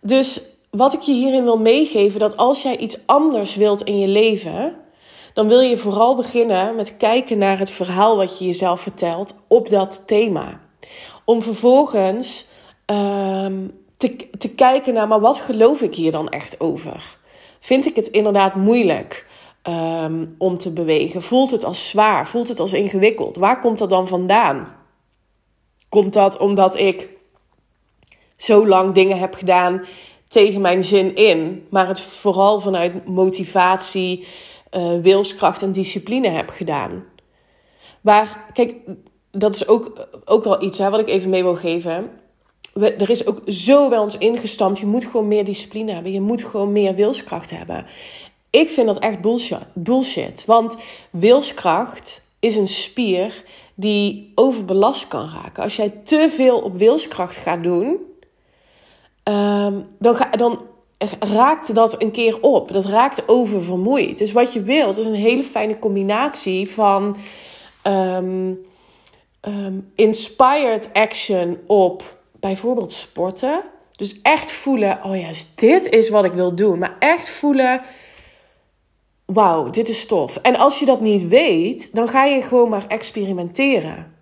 Dus 0.00 0.40
wat 0.70 0.92
ik 0.92 1.00
je 1.00 1.12
hierin 1.12 1.44
wil 1.44 1.58
meegeven, 1.58 2.20
dat 2.20 2.36
als 2.36 2.62
jij 2.62 2.76
iets 2.76 3.06
anders 3.06 3.54
wilt 3.54 3.82
in 3.82 3.98
je 3.98 4.08
leven 4.08 4.76
dan 5.36 5.48
wil 5.48 5.60
je 5.60 5.76
vooral 5.76 6.16
beginnen 6.16 6.74
met 6.74 6.96
kijken 6.96 7.38
naar 7.38 7.58
het 7.58 7.70
verhaal 7.70 8.16
wat 8.16 8.38
je 8.38 8.46
jezelf 8.46 8.80
vertelt 8.80 9.34
op 9.48 9.68
dat 9.68 10.02
thema. 10.06 10.60
Om 11.24 11.42
vervolgens 11.42 12.46
um, 12.86 13.80
te, 13.96 14.16
te 14.38 14.48
kijken 14.48 14.94
naar, 14.94 15.08
maar 15.08 15.20
wat 15.20 15.38
geloof 15.38 15.80
ik 15.80 15.94
hier 15.94 16.10
dan 16.10 16.28
echt 16.28 16.60
over? 16.60 17.16
Vind 17.66 17.86
ik 17.86 17.96
het 17.96 18.06
inderdaad 18.06 18.54
moeilijk? 18.54 19.26
ehm, 19.66 20.26
om 20.38 20.58
te 20.58 20.72
bewegen? 20.72 21.22
Voelt 21.22 21.50
het 21.50 21.64
als 21.64 21.88
zwaar? 21.88 22.26
Voelt 22.26 22.48
het 22.48 22.60
als 22.60 22.72
ingewikkeld? 22.72 23.36
Waar 23.36 23.60
komt 23.60 23.78
dat 23.78 23.90
dan 23.90 24.08
vandaan? 24.08 24.74
Komt 25.88 26.12
dat 26.12 26.38
omdat 26.38 26.76
ik 26.78 27.08
zo 28.36 28.66
lang 28.66 28.94
dingen 28.94 29.18
heb 29.18 29.34
gedaan 29.34 29.84
tegen 30.28 30.60
mijn 30.60 30.84
zin 30.84 31.14
in, 31.14 31.66
maar 31.70 31.88
het 31.88 32.00
vooral 32.00 32.60
vanuit 32.60 33.06
motivatie, 33.06 34.26
uh, 34.72 35.00
wilskracht 35.02 35.62
en 35.62 35.72
discipline 35.72 36.28
heb 36.28 36.48
gedaan? 36.48 37.04
Waar, 38.00 38.50
kijk, 38.52 38.74
dat 39.30 39.54
is 39.54 39.68
ook, 39.68 40.08
ook 40.24 40.44
wel 40.44 40.62
iets 40.62 40.78
hè, 40.78 40.90
wat 40.90 41.00
ik 41.00 41.08
even 41.08 41.30
mee 41.30 41.42
wil 41.42 41.56
geven. 41.56 42.10
Er 42.80 43.10
is 43.10 43.26
ook 43.26 43.40
zo 43.46 43.88
bij 43.88 43.98
ons 43.98 44.18
ingestampt. 44.18 44.78
Je 44.78 44.86
moet 44.86 45.04
gewoon 45.04 45.28
meer 45.28 45.44
discipline 45.44 45.92
hebben. 45.92 46.12
Je 46.12 46.20
moet 46.20 46.44
gewoon 46.44 46.72
meer 46.72 46.94
wilskracht 46.94 47.50
hebben. 47.50 47.86
Ik 48.50 48.70
vind 48.70 48.86
dat 48.86 48.98
echt 48.98 49.20
bullshit. 49.20 49.66
bullshit 49.72 50.44
want 50.44 50.76
wilskracht 51.10 52.22
is 52.40 52.56
een 52.56 52.68
spier 52.68 53.44
die 53.74 54.32
overbelast 54.34 55.08
kan 55.08 55.30
raken. 55.30 55.62
Als 55.62 55.76
jij 55.76 55.90
te 56.04 56.28
veel 56.30 56.58
op 56.58 56.76
wilskracht 56.76 57.36
gaat 57.36 57.62
doen, 57.62 57.98
um, 59.24 59.86
dan, 59.98 60.14
ga, 60.14 60.30
dan 60.30 60.60
raakt 61.18 61.74
dat 61.74 62.02
een 62.02 62.10
keer 62.10 62.40
op. 62.40 62.72
Dat 62.72 62.84
raakt 62.84 63.28
oververmoeid. 63.28 64.18
Dus 64.18 64.32
wat 64.32 64.52
je 64.52 64.62
wilt 64.62 64.98
is 64.98 65.06
een 65.06 65.14
hele 65.14 65.42
fijne 65.42 65.78
combinatie 65.78 66.70
van 66.70 67.16
um, 67.86 68.66
um, 69.42 69.92
inspired 69.94 70.90
action 70.92 71.58
op 71.66 72.15
bijvoorbeeld 72.40 72.92
sporten. 72.92 73.60
Dus 73.92 74.22
echt 74.22 74.52
voelen, 74.52 75.00
oh 75.04 75.20
ja, 75.20 75.28
dit 75.54 75.88
is 75.88 76.08
wat 76.08 76.24
ik 76.24 76.32
wil 76.32 76.54
doen. 76.54 76.78
Maar 76.78 76.96
echt 76.98 77.30
voelen, 77.30 77.82
wauw, 79.24 79.70
dit 79.70 79.88
is 79.88 80.06
tof. 80.06 80.36
En 80.36 80.56
als 80.56 80.78
je 80.78 80.84
dat 80.84 81.00
niet 81.00 81.28
weet, 81.28 81.94
dan 81.94 82.08
ga 82.08 82.24
je 82.24 82.42
gewoon 82.42 82.68
maar 82.68 82.86
experimenteren. 82.88 84.14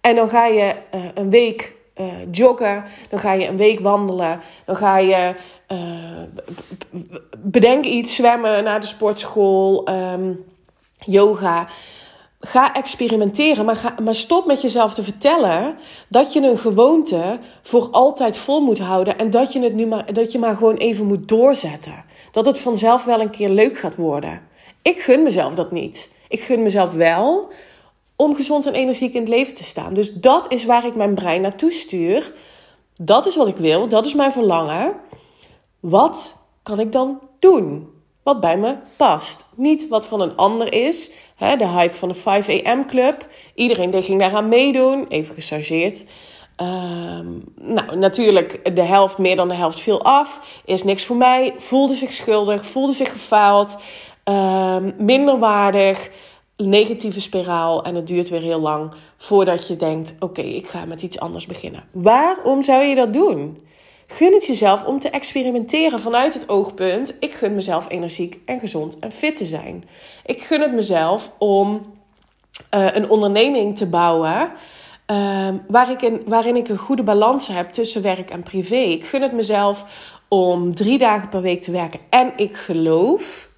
En 0.00 0.16
dan 0.16 0.28
ga 0.28 0.46
je 0.46 0.74
uh, 0.94 1.04
een 1.14 1.30
week 1.30 1.74
uh, 1.96 2.06
joggen, 2.30 2.84
dan 3.08 3.18
ga 3.18 3.32
je 3.32 3.46
een 3.46 3.56
week 3.56 3.80
wandelen, 3.80 4.40
dan 4.64 4.76
ga 4.76 4.98
je 4.98 5.34
uh, 5.68 6.22
bedenk 7.38 7.84
iets, 7.84 8.14
zwemmen 8.14 8.64
naar 8.64 8.80
de 8.80 8.86
sportschool, 8.86 9.88
um, 9.88 10.44
yoga 10.98 11.68
ga 12.44 12.74
experimenteren, 12.74 13.64
maar, 13.64 13.94
maar 14.02 14.14
stop 14.14 14.46
met 14.46 14.62
jezelf 14.62 14.94
te 14.94 15.02
vertellen 15.02 15.76
dat 16.08 16.32
je 16.32 16.40
een 16.40 16.58
gewoonte 16.58 17.38
voor 17.62 17.88
altijd 17.90 18.36
vol 18.36 18.60
moet 18.60 18.78
houden 18.78 19.18
en 19.18 19.30
dat 19.30 19.52
je 19.52 19.60
het 19.60 19.74
nu 19.74 19.86
maar, 19.86 20.12
dat 20.14 20.32
je 20.32 20.38
maar 20.38 20.56
gewoon 20.56 20.76
even 20.76 21.06
moet 21.06 21.28
doorzetten. 21.28 22.04
Dat 22.30 22.46
het 22.46 22.58
vanzelf 22.58 23.04
wel 23.04 23.20
een 23.20 23.30
keer 23.30 23.48
leuk 23.48 23.78
gaat 23.78 23.96
worden. 23.96 24.40
Ik 24.82 25.00
gun 25.00 25.22
mezelf 25.22 25.54
dat 25.54 25.70
niet. 25.70 26.10
Ik 26.28 26.40
gun 26.40 26.62
mezelf 26.62 26.92
wel 26.92 27.52
om 28.16 28.34
gezond 28.34 28.66
en 28.66 28.74
energiek 28.74 29.14
in 29.14 29.20
het 29.20 29.28
leven 29.28 29.54
te 29.54 29.64
staan. 29.64 29.94
Dus 29.94 30.12
dat 30.12 30.52
is 30.52 30.64
waar 30.64 30.86
ik 30.86 30.94
mijn 30.94 31.14
brein 31.14 31.40
naartoe 31.40 31.70
stuur. 31.70 32.32
Dat 32.96 33.26
is 33.26 33.36
wat 33.36 33.48
ik 33.48 33.56
wil, 33.56 33.88
dat 33.88 34.06
is 34.06 34.14
mijn 34.14 34.32
verlangen. 34.32 34.92
Wat 35.80 36.36
kan 36.62 36.80
ik 36.80 36.92
dan 36.92 37.20
doen? 37.38 37.93
Wat 38.24 38.40
bij 38.40 38.56
me 38.56 38.76
past. 38.96 39.48
Niet 39.54 39.88
wat 39.88 40.06
van 40.06 40.20
een 40.20 40.36
ander 40.36 40.72
is 40.72 41.12
de 41.38 41.68
hype 41.68 41.96
van 41.96 42.08
de 42.08 42.14
5 42.14 42.64
am 42.64 42.86
club. 42.86 43.26
Iedereen 43.54 44.02
ging 44.02 44.20
daaraan 44.20 44.48
meedoen, 44.48 45.06
even 45.08 45.34
gechargeerd. 45.34 46.04
Ehm, 46.56 47.26
nou, 47.54 47.96
natuurlijk, 47.96 48.74
de 48.74 48.82
helft, 48.82 49.18
meer 49.18 49.36
dan 49.36 49.48
de 49.48 49.54
helft 49.54 49.80
viel 49.80 50.02
af. 50.02 50.40
Is 50.64 50.84
niks 50.84 51.04
voor 51.04 51.16
mij. 51.16 51.54
Voelde 51.56 51.94
zich 51.94 52.12
schuldig, 52.12 52.66
voelde 52.66 52.92
zich 52.92 53.12
gefaald. 53.12 53.76
Um, 54.24 54.94
minder 54.98 55.38
waardig. 55.38 56.10
Negatieve 56.56 57.20
spiraal. 57.20 57.84
En 57.84 57.94
het 57.94 58.06
duurt 58.06 58.28
weer 58.28 58.40
heel 58.40 58.60
lang 58.60 58.92
voordat 59.16 59.68
je 59.68 59.76
denkt: 59.76 60.14
oké, 60.18 60.42
ik 60.42 60.66
ga 60.66 60.84
met 60.84 61.02
iets 61.02 61.18
anders 61.18 61.46
beginnen. 61.46 61.84
Waarom 61.92 62.62
zou 62.62 62.82
je 62.84 62.94
dat 62.94 63.12
doen? 63.12 63.66
Gun 64.06 64.32
het 64.32 64.46
jezelf 64.46 64.84
om 64.84 64.98
te 64.98 65.10
experimenteren 65.10 66.00
vanuit 66.00 66.34
het 66.34 66.48
oogpunt: 66.48 67.16
ik 67.20 67.34
gun 67.34 67.54
mezelf 67.54 67.90
energiek 67.90 68.38
en 68.44 68.58
gezond 68.60 68.98
en 68.98 69.12
fit 69.12 69.36
te 69.36 69.44
zijn. 69.44 69.88
Ik 70.24 70.42
gun 70.42 70.60
het 70.60 70.72
mezelf 70.72 71.32
om 71.38 71.92
uh, 72.74 72.88
een 72.92 73.10
onderneming 73.10 73.76
te 73.76 73.86
bouwen. 73.86 74.50
Uh, 75.10 75.48
waar 75.68 75.90
ik 75.90 76.02
in, 76.02 76.22
waarin 76.26 76.56
ik 76.56 76.68
een 76.68 76.78
goede 76.78 77.02
balans 77.02 77.48
heb 77.48 77.70
tussen 77.70 78.02
werk 78.02 78.30
en 78.30 78.42
privé. 78.42 78.76
Ik 78.76 79.04
gun 79.04 79.22
het 79.22 79.32
mezelf 79.32 79.84
om 80.28 80.74
drie 80.74 80.98
dagen 80.98 81.28
per 81.28 81.40
week 81.40 81.62
te 81.62 81.70
werken. 81.70 82.00
En 82.10 82.32
ik 82.36 82.56
geloof, 82.56 83.48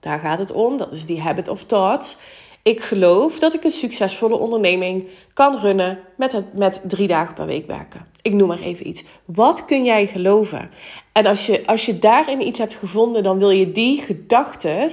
daar 0.00 0.18
gaat 0.18 0.38
het 0.38 0.52
om, 0.52 0.76
dat 0.76 0.92
is 0.92 1.06
die 1.06 1.20
habit 1.20 1.48
of 1.48 1.64
thoughts. 1.64 2.16
Ik 2.62 2.80
geloof 2.80 3.38
dat 3.38 3.54
ik 3.54 3.64
een 3.64 3.70
succesvolle 3.70 4.38
onderneming 4.38 5.08
kan 5.34 5.58
runnen 5.58 5.98
met, 6.16 6.32
het, 6.32 6.54
met 6.54 6.80
drie 6.84 7.06
dagen 7.06 7.34
per 7.34 7.46
week 7.46 7.66
werken. 7.66 8.09
Ik 8.22 8.32
noem 8.32 8.48
maar 8.48 8.60
even 8.60 8.88
iets. 8.88 9.04
Wat 9.24 9.64
kun 9.64 9.84
jij 9.84 10.06
geloven? 10.06 10.70
En 11.12 11.26
als 11.26 11.46
je, 11.46 11.66
als 11.66 11.86
je 11.86 11.98
daarin 11.98 12.46
iets 12.46 12.58
hebt 12.58 12.74
gevonden, 12.74 13.22
dan 13.22 13.38
wil 13.38 13.50
je 13.50 13.72
die 13.72 14.00
gedachten 14.00 14.90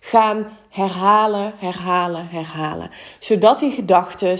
gaan 0.00 0.58
herhalen, 0.68 1.52
herhalen, 1.58 2.28
herhalen. 2.28 2.90
Zodat 3.18 3.58
die 3.58 3.70
gedachten 3.70 4.38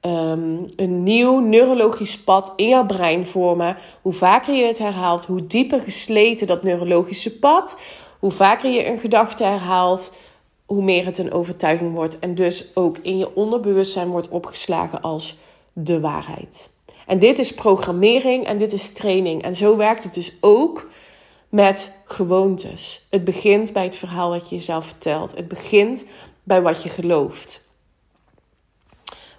um, 0.00 0.64
een 0.76 1.02
nieuw 1.02 1.38
neurologisch 1.38 2.18
pad 2.18 2.52
in 2.56 2.68
jouw 2.68 2.86
brein 2.86 3.26
vormen. 3.26 3.76
Hoe 4.02 4.12
vaker 4.12 4.54
je 4.54 4.64
het 4.64 4.78
herhaalt, 4.78 5.24
hoe 5.24 5.46
dieper 5.46 5.80
gesleten 5.80 6.46
dat 6.46 6.62
neurologische 6.62 7.38
pad, 7.38 7.80
hoe 8.18 8.30
vaker 8.30 8.70
je 8.70 8.86
een 8.86 8.98
gedachte 8.98 9.44
herhaalt, 9.44 10.12
hoe 10.66 10.82
meer 10.82 11.04
het 11.04 11.18
een 11.18 11.32
overtuiging 11.32 11.94
wordt 11.94 12.18
en 12.18 12.34
dus 12.34 12.70
ook 12.74 12.98
in 12.98 13.18
je 13.18 13.34
onderbewustzijn 13.34 14.08
wordt 14.08 14.28
opgeslagen 14.28 15.00
als 15.00 15.36
de 15.72 16.00
waarheid. 16.00 16.70
En 17.08 17.18
dit 17.18 17.38
is 17.38 17.54
programmering 17.54 18.46
en 18.46 18.58
dit 18.58 18.72
is 18.72 18.92
training. 18.92 19.42
En 19.42 19.54
zo 19.54 19.76
werkt 19.76 20.04
het 20.04 20.14
dus 20.14 20.36
ook 20.40 20.88
met 21.48 21.94
gewoontes. 22.04 23.06
Het 23.10 23.24
begint 23.24 23.72
bij 23.72 23.84
het 23.84 23.96
verhaal 23.96 24.30
dat 24.30 24.48
je 24.48 24.56
jezelf 24.56 24.86
vertelt. 24.86 25.36
Het 25.36 25.48
begint 25.48 26.04
bij 26.42 26.62
wat 26.62 26.82
je 26.82 26.88
gelooft. 26.88 27.64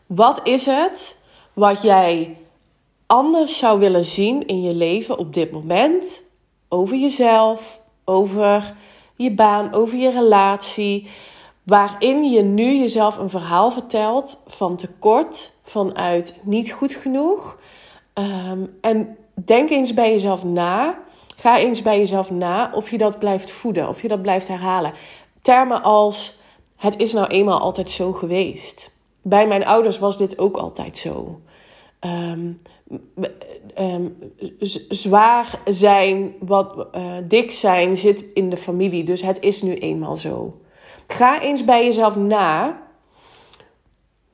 Wat 0.06 0.40
is 0.44 0.66
het 0.66 1.18
wat 1.54 1.82
jij 1.82 2.38
anders 3.06 3.58
zou 3.58 3.80
willen 3.80 4.04
zien 4.04 4.48
in 4.48 4.62
je 4.62 4.74
leven 4.74 5.18
op 5.18 5.34
dit 5.34 5.52
moment? 5.52 6.24
Over 6.70 6.98
jezelf, 6.98 7.82
over 8.06 8.76
je 9.16 9.32
baan, 9.32 9.74
over 9.74 9.98
je 9.98 10.10
relatie. 10.10 11.10
Waarin 11.64 12.32
je 12.32 12.42
nu 12.42 12.76
jezelf 12.78 13.18
een 13.18 13.30
verhaal 13.30 13.72
vertelt 13.72 14.42
van 14.48 14.76
tekort, 14.76 15.52
vanuit 15.70 16.36
niet 16.42 16.72
goed 16.72 16.96
genoeg. 16.96 17.60
Ehm, 18.14 18.66
en 18.82 19.18
denk 19.34 19.70
eens 19.70 19.94
bij 19.94 20.12
jezelf 20.12 20.44
na. 20.44 21.00
Ga 21.36 21.60
eens 21.60 21.82
bij 21.82 21.98
jezelf 21.98 22.32
na 22.32 22.72
of 22.74 22.92
je 22.92 22.98
dat 22.98 23.20
blijft 23.20 23.52
voeden, 23.52 23.88
of 23.88 24.02
je 24.02 24.08
dat 24.08 24.22
blijft 24.22 24.48
herhalen. 24.48 24.94
Termen 25.42 25.84
als: 25.84 26.38
het 26.76 26.98
is 26.98 27.14
nou 27.14 27.28
eenmaal 27.28 27.60
altijd 27.60 27.90
zo 27.90 28.14
geweest. 28.14 28.92
Bij 29.22 29.48
mijn 29.48 29.66
ouders 29.66 30.00
was 30.00 30.18
dit 30.18 30.40
ook 30.40 30.58
altijd 30.58 30.98
zo. 30.98 31.40
Um, 32.02 32.60
um, 33.80 34.34
zwaar 34.90 35.60
zijn, 35.66 36.36
wat 36.40 36.88
uh, 36.96 37.14
dik 37.24 37.52
zijn, 37.52 37.98
zit 37.98 38.24
in 38.34 38.50
de 38.50 38.58
familie. 38.58 39.04
Dus 39.04 39.22
het 39.22 39.40
is 39.40 39.62
nu 39.62 39.74
eenmaal 39.74 40.16
zo. 40.16 40.58
Ga 41.08 41.42
eens 41.42 41.66
bij 41.66 41.86
jezelf 41.86 42.16
na. 42.16 42.82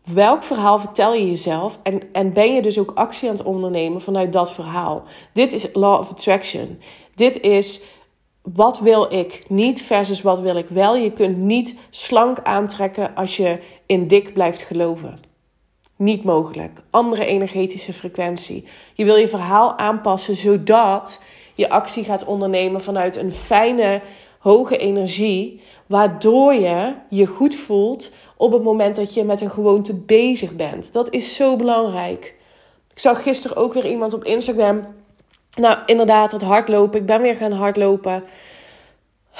Welk 0.05 0.43
verhaal 0.43 0.79
vertel 0.79 1.13
je 1.13 1.29
jezelf? 1.29 1.79
En, 1.83 2.01
en 2.11 2.33
ben 2.33 2.53
je 2.53 2.61
dus 2.61 2.79
ook 2.79 2.91
actie 2.95 3.29
aan 3.29 3.35
het 3.35 3.45
ondernemen 3.45 4.01
vanuit 4.01 4.33
dat 4.33 4.51
verhaal? 4.51 5.03
Dit 5.33 5.51
is 5.51 5.67
Law 5.73 5.99
of 5.99 6.09
Attraction. 6.09 6.79
Dit 7.15 7.41
is 7.41 7.81
wat 8.41 8.79
wil 8.79 9.13
ik 9.13 9.43
niet 9.47 9.81
versus 9.81 10.21
wat 10.21 10.39
wil 10.39 10.55
ik 10.55 10.67
wel. 10.69 10.95
Je 10.95 11.11
kunt 11.11 11.37
niet 11.37 11.77
slank 11.89 12.39
aantrekken 12.43 13.15
als 13.15 13.37
je 13.37 13.59
in 13.85 14.07
dik 14.07 14.33
blijft 14.33 14.61
geloven. 14.61 15.17
Niet 15.95 16.23
mogelijk. 16.23 16.81
Andere 16.89 17.25
energetische 17.25 17.93
frequentie. 17.93 18.67
Je 18.93 19.05
wil 19.05 19.15
je 19.15 19.27
verhaal 19.27 19.77
aanpassen 19.77 20.35
zodat 20.35 21.21
je 21.55 21.69
actie 21.69 22.03
gaat 22.03 22.25
ondernemen 22.25 22.81
vanuit 22.81 23.15
een 23.15 23.31
fijne, 23.31 24.01
hoge 24.39 24.77
energie. 24.77 25.61
Waardoor 25.85 26.53
je 26.53 26.95
je 27.09 27.25
goed 27.25 27.55
voelt 27.55 28.11
op 28.37 28.51
het 28.51 28.63
moment 28.63 28.95
dat 28.95 29.13
je 29.13 29.23
met 29.23 29.41
een 29.41 29.49
gewoonte 29.49 29.93
bezig 29.93 30.55
bent. 30.55 30.93
Dat 30.93 31.13
is 31.13 31.35
zo 31.35 31.55
belangrijk. 31.55 32.35
Ik 32.93 32.99
zag 32.99 33.23
gisteren 33.23 33.57
ook 33.57 33.73
weer 33.73 33.85
iemand 33.85 34.13
op 34.13 34.23
Instagram. 34.23 34.85
Nou, 35.55 35.77
inderdaad, 35.85 36.31
het 36.31 36.41
hardlopen. 36.41 36.99
Ik 36.99 37.05
ben 37.05 37.21
weer 37.21 37.35
gaan 37.35 37.51
hardlopen. 37.51 38.23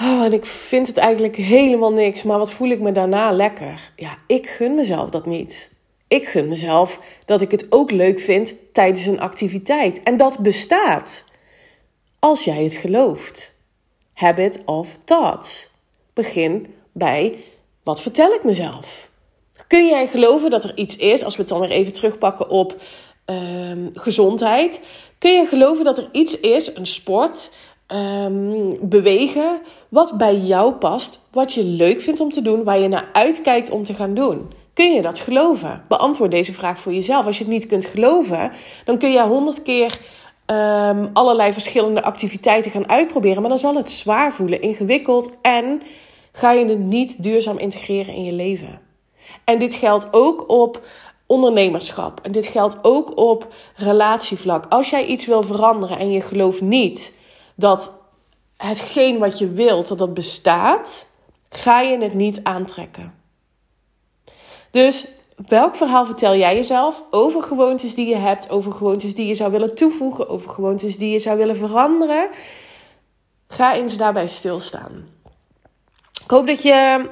Oh, 0.01 0.23
en 0.23 0.33
ik 0.33 0.45
vind 0.45 0.87
het 0.87 0.97
eigenlijk 0.97 1.35
helemaal 1.35 1.91
niks. 1.91 2.23
Maar 2.23 2.37
wat 2.37 2.51
voel 2.51 2.69
ik 2.69 2.79
me 2.79 2.91
daarna 2.91 3.31
lekker? 3.31 3.91
Ja, 3.95 4.17
ik 4.27 4.47
gun 4.47 4.75
mezelf 4.75 5.09
dat 5.09 5.25
niet. 5.25 5.71
Ik 6.07 6.27
gun 6.27 6.47
mezelf 6.47 6.99
dat 7.25 7.41
ik 7.41 7.51
het 7.51 7.65
ook 7.69 7.91
leuk 7.91 8.19
vind 8.19 8.53
tijdens 8.71 9.05
een 9.05 9.19
activiteit. 9.19 10.03
En 10.03 10.17
dat 10.17 10.39
bestaat. 10.39 11.23
Als 12.19 12.43
jij 12.43 12.63
het 12.63 12.73
gelooft. 12.73 13.55
Habit 14.13 14.61
of 14.65 14.97
thoughts. 15.03 15.69
Begin 16.13 16.73
bij 16.91 17.43
wat 17.85 18.01
vertel 18.01 18.33
ik 18.33 18.43
mezelf? 18.43 19.09
Kun 19.67 19.87
jij 19.87 20.07
geloven 20.07 20.49
dat 20.49 20.63
er 20.63 20.77
iets 20.77 20.95
is, 20.95 21.23
als 21.23 21.35
we 21.35 21.41
het 21.41 21.49
dan 21.49 21.59
weer 21.59 21.69
even 21.69 21.93
terugpakken 21.93 22.49
op 22.49 22.75
ehm, 23.25 23.87
gezondheid, 23.93 24.81
kun 25.17 25.31
je 25.31 25.45
geloven 25.45 25.83
dat 25.83 25.97
er 25.97 26.09
iets 26.11 26.39
is, 26.39 26.75
een 26.75 26.85
sport, 26.85 27.53
ehm, 27.87 28.73
bewegen, 28.81 29.61
wat 29.89 30.17
bij 30.17 30.37
jou 30.37 30.73
past, 30.73 31.19
wat 31.31 31.53
je 31.53 31.63
leuk 31.63 32.01
vindt 32.01 32.19
om 32.19 32.31
te 32.31 32.41
doen, 32.41 32.63
waar 32.63 32.79
je 32.79 32.87
naar 32.87 33.09
uitkijkt 33.13 33.69
om 33.69 33.83
te 33.83 33.93
gaan 33.93 34.13
doen? 34.13 34.51
Kun 34.73 34.93
je 34.93 35.01
dat 35.01 35.19
geloven? 35.19 35.83
Beantwoord 35.87 36.31
deze 36.31 36.53
vraag 36.53 36.79
voor 36.79 36.93
jezelf. 36.93 37.25
Als 37.25 37.37
je 37.37 37.43
het 37.43 37.53
niet 37.53 37.65
kunt 37.65 37.85
geloven, 37.85 38.51
dan 38.85 38.97
kun 38.97 39.11
je 39.11 39.21
honderd 39.21 39.63
keer 39.63 39.99
um, 40.45 41.09
allerlei 41.13 41.53
verschillende 41.53 42.03
activiteiten 42.03 42.71
gaan 42.71 42.89
uitproberen. 42.89 43.41
Maar 43.41 43.49
dan 43.49 43.59
zal 43.59 43.75
het 43.75 43.89
zwaar 43.89 44.33
voelen, 44.33 44.61
ingewikkeld 44.61 45.31
en 45.41 45.81
ga 46.35 46.51
je 46.51 46.65
het 46.65 46.79
niet 46.79 47.23
duurzaam 47.23 47.57
integreren 47.57 48.13
in 48.13 48.23
je 48.23 48.31
leven. 48.31 48.79
En 49.43 49.59
dit 49.59 49.73
geldt 49.73 50.07
ook 50.11 50.49
op 50.49 50.81
ondernemerschap. 51.25 52.19
En 52.23 52.31
dit 52.31 52.45
geldt 52.45 52.77
ook 52.81 53.17
op 53.17 53.53
relatievlak. 53.75 54.65
Als 54.69 54.89
jij 54.89 55.05
iets 55.05 55.25
wil 55.25 55.43
veranderen 55.43 55.97
en 55.97 56.11
je 56.11 56.21
gelooft 56.21 56.61
niet 56.61 57.13
dat 57.55 57.91
hetgeen 58.57 59.19
wat 59.19 59.39
je 59.39 59.51
wilt, 59.51 59.87
dat 59.87 59.97
dat 59.97 60.13
bestaat, 60.13 61.07
ga 61.49 61.81
je 61.81 61.97
het 61.97 62.13
niet 62.13 62.39
aantrekken. 62.43 63.13
Dus 64.71 65.07
welk 65.47 65.75
verhaal 65.75 66.05
vertel 66.05 66.35
jij 66.35 66.55
jezelf 66.55 67.03
over 67.11 67.43
gewoontes 67.43 67.95
die 67.95 68.07
je 68.07 68.15
hebt, 68.15 68.49
over 68.49 68.71
gewoontes 68.71 69.15
die 69.15 69.27
je 69.27 69.35
zou 69.35 69.51
willen 69.51 69.75
toevoegen, 69.75 70.29
over 70.29 70.49
gewoontes 70.49 70.97
die 70.97 71.11
je 71.11 71.19
zou 71.19 71.37
willen 71.37 71.55
veranderen? 71.55 72.29
Ga 73.47 73.75
eens 73.75 73.97
daarbij 73.97 74.27
stilstaan. 74.27 75.14
Ik 76.25 76.32
hoop 76.32 76.48
dat 76.48 76.63
je, 76.63 77.05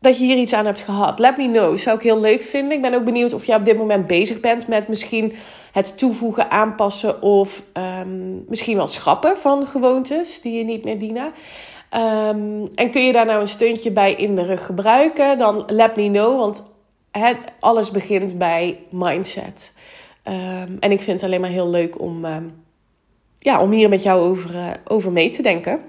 dat 0.00 0.18
je 0.18 0.24
hier 0.24 0.36
iets 0.36 0.52
aan 0.52 0.66
hebt 0.66 0.80
gehad. 0.80 1.18
Let 1.18 1.36
me 1.36 1.48
know. 1.48 1.76
Zou 1.76 1.96
ik 1.96 2.02
heel 2.02 2.20
leuk 2.20 2.42
vinden. 2.42 2.72
Ik 2.72 2.82
ben 2.82 2.94
ook 2.94 3.04
benieuwd 3.04 3.32
of 3.32 3.44
je 3.44 3.54
op 3.54 3.64
dit 3.64 3.76
moment 3.76 4.06
bezig 4.06 4.40
bent 4.40 4.66
met 4.66 4.88
misschien 4.88 5.32
het 5.72 5.98
toevoegen, 5.98 6.50
aanpassen 6.50 7.22
of 7.22 7.62
um, 8.00 8.44
misschien 8.48 8.76
wel 8.76 8.86
schrappen 8.86 9.38
van 9.38 9.66
gewoontes 9.66 10.40
die 10.40 10.58
je 10.58 10.64
niet 10.64 10.84
meer 10.84 10.98
dienen. 10.98 11.24
Um, 11.24 12.68
en 12.74 12.90
kun 12.90 13.02
je 13.02 13.12
daar 13.12 13.26
nou 13.26 13.40
een 13.40 13.48
steuntje 13.48 13.90
bij 13.90 14.12
in 14.12 14.34
de 14.34 14.42
rug 14.42 14.66
gebruiken? 14.66 15.38
Dan 15.38 15.64
let 15.66 15.96
me 15.96 16.10
know. 16.10 16.38
Want 16.38 16.62
alles 17.60 17.90
begint 17.90 18.38
bij 18.38 18.78
mindset. 18.90 19.72
Um, 20.24 20.76
en 20.80 20.90
ik 20.92 21.00
vind 21.00 21.20
het 21.20 21.22
alleen 21.22 21.40
maar 21.40 21.50
heel 21.50 21.70
leuk 21.70 22.00
om, 22.00 22.26
ja, 23.38 23.60
om 23.60 23.70
hier 23.70 23.88
met 23.88 24.02
jou 24.02 24.20
over, 24.20 24.54
uh, 24.54 24.70
over 24.84 25.12
mee 25.12 25.30
te 25.30 25.42
denken. 25.42 25.80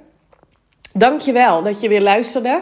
Dankjewel 0.91 1.63
dat 1.63 1.81
je 1.81 1.89
weer 1.89 2.01
luisterde 2.01 2.61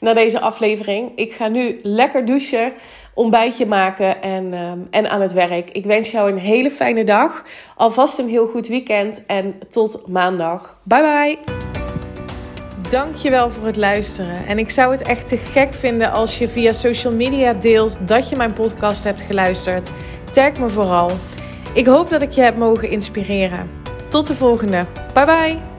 naar 0.00 0.14
deze 0.14 0.40
aflevering. 0.40 1.12
Ik 1.14 1.32
ga 1.32 1.48
nu 1.48 1.80
lekker 1.82 2.24
douchen, 2.24 2.72
ontbijtje 3.14 3.66
maken 3.66 4.22
en, 4.22 4.54
um, 4.54 4.86
en 4.90 5.10
aan 5.10 5.20
het 5.20 5.32
werk. 5.32 5.70
Ik 5.70 5.84
wens 5.84 6.10
jou 6.10 6.30
een 6.30 6.38
hele 6.38 6.70
fijne 6.70 7.04
dag. 7.04 7.44
Alvast 7.76 8.18
een 8.18 8.28
heel 8.28 8.46
goed 8.46 8.68
weekend 8.68 9.26
en 9.26 9.58
tot 9.70 10.08
maandag. 10.08 10.78
Bye 10.82 11.02
bye. 11.02 11.38
Dankjewel 12.90 13.50
voor 13.50 13.64
het 13.64 13.76
luisteren. 13.76 14.46
En 14.46 14.58
ik 14.58 14.70
zou 14.70 14.92
het 14.92 15.02
echt 15.02 15.28
te 15.28 15.36
gek 15.36 15.74
vinden 15.74 16.12
als 16.12 16.38
je 16.38 16.48
via 16.48 16.72
social 16.72 17.14
media 17.14 17.52
deelt 17.52 18.08
dat 18.08 18.28
je 18.28 18.36
mijn 18.36 18.52
podcast 18.52 19.04
hebt 19.04 19.22
geluisterd. 19.22 19.90
Tag 20.30 20.58
me 20.58 20.68
vooral. 20.68 21.10
Ik 21.74 21.86
hoop 21.86 22.10
dat 22.10 22.22
ik 22.22 22.30
je 22.30 22.40
heb 22.40 22.56
mogen 22.56 22.90
inspireren. 22.90 23.70
Tot 24.08 24.26
de 24.26 24.34
volgende. 24.34 24.86
Bye 25.14 25.24
bye. 25.24 25.77